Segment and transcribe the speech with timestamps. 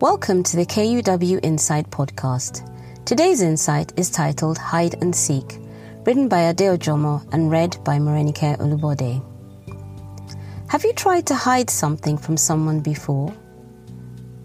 [0.00, 2.68] Welcome to the KUW Insight podcast.
[3.06, 5.60] Today's insight is titled Hide and Seek,
[6.04, 9.24] written by Adeo Jomo and read by Morenike Olubode.
[10.68, 13.32] Have you tried to hide something from someone before?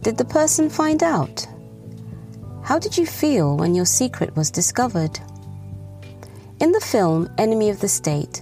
[0.04, 1.48] Did the person find out?
[2.64, 5.20] How did you feel when your secret was discovered?
[6.60, 8.42] In the film Enemy of the State,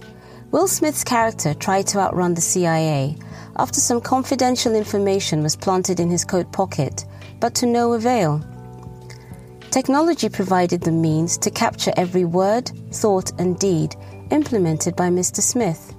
[0.50, 3.18] Will Smith's character tried to outrun the CIA
[3.56, 7.04] after some confidential information was planted in his coat pocket,
[7.38, 8.42] but to no avail.
[9.70, 13.94] Technology provided the means to capture every word, thought, and deed
[14.30, 15.42] implemented by Mr.
[15.42, 15.94] Smith.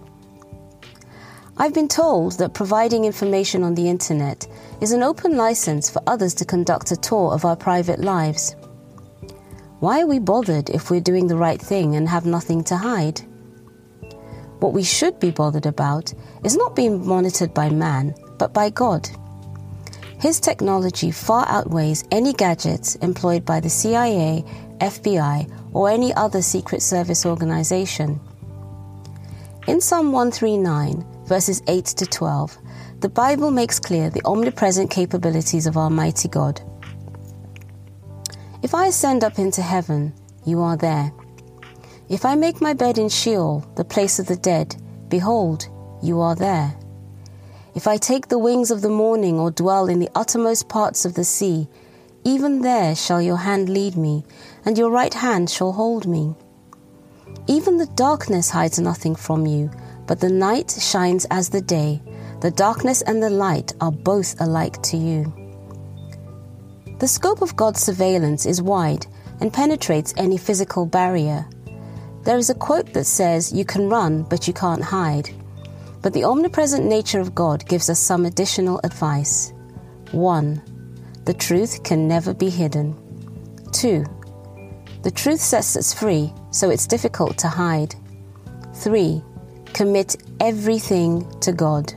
[1.57, 4.47] I've been told that providing information on the internet
[4.81, 8.55] is an open license for others to conduct a tour of our private lives.
[9.79, 13.21] Why are we bothered if we're doing the right thing and have nothing to hide?
[14.59, 19.09] What we should be bothered about is not being monitored by man, but by God.
[20.19, 24.43] His technology far outweighs any gadgets employed by the CIA,
[24.79, 28.19] FBI, or any other Secret Service organization.
[29.67, 32.57] In Psalm 139, verses 8 to 12,
[32.99, 36.59] the Bible makes clear the omnipresent capabilities of Almighty God.
[38.61, 40.13] If I ascend up into heaven,
[40.45, 41.13] you are there.
[42.09, 44.75] If I make my bed in Sheol, the place of the dead,
[45.09, 45.67] behold,
[46.01, 46.75] you are there.
[47.75, 51.13] If I take the wings of the morning or dwell in the uttermost parts of
[51.13, 51.67] the sea,
[52.23, 54.25] even there shall your hand lead me,
[54.65, 56.33] and your right hand shall hold me.
[57.45, 59.69] Even the darkness hides nothing from you,
[60.07, 62.01] but the night shines as the day.
[62.41, 65.31] The darkness and the light are both alike to you.
[66.97, 69.05] The scope of God's surveillance is wide
[69.41, 71.45] and penetrates any physical barrier.
[72.23, 75.29] There is a quote that says, You can run, but you can't hide.
[76.01, 79.53] But the omnipresent nature of God gives us some additional advice.
[80.11, 80.61] 1.
[81.25, 82.95] The truth can never be hidden.
[83.71, 84.05] 2.
[85.03, 87.95] The truth sets us free, so it's difficult to hide.
[88.75, 89.23] 3.
[89.73, 91.93] Commit everything to God.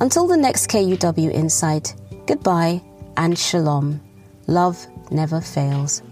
[0.00, 1.94] Until the next KUW Insight,
[2.26, 2.82] goodbye
[3.16, 4.00] and shalom.
[4.46, 6.02] Love never fails.